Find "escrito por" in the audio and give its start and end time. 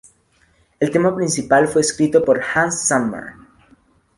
1.81-2.41